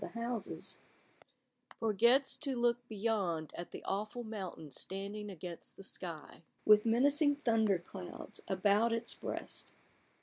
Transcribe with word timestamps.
the 0.01 0.17
houses, 0.19 0.79
forgets 1.77 2.35
to 2.35 2.55
look 2.55 2.79
beyond 2.87 3.51
at 3.55 3.69
the 3.69 3.83
aweful 3.87 4.23
mountain 4.25 4.71
standing 4.71 5.29
against 5.29 5.77
the 5.77 5.83
sky, 5.83 6.41
with 6.65 6.87
menacing 6.87 7.35
thunder 7.35 7.77
clouds 7.77 8.41
about 8.47 8.91
its 8.91 9.13
breast. 9.13 9.73